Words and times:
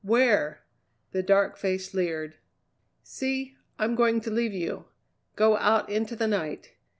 Where?" 0.03 0.61
The 1.11 1.21
dark 1.21 1.57
face 1.57 1.93
leered. 1.93 2.33
"See! 3.03 3.57
I'm 3.77 3.93
going 3.93 4.19
to 4.21 4.31
leave 4.31 4.51
you. 4.51 4.85
Go 5.35 5.57
out 5.57 5.91
into 5.91 6.15
the 6.15 6.25
night. 6.25 6.71